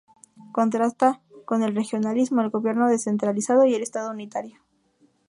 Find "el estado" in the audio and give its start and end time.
3.75-4.09